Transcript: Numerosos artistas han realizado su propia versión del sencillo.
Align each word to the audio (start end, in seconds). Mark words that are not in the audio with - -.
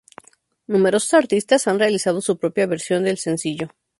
Numerosos 0.65 1.13
artistas 1.13 1.67
han 1.67 1.77
realizado 1.77 2.21
su 2.21 2.39
propia 2.39 2.65
versión 2.65 3.03
del 3.03 3.19
sencillo. 3.19 3.69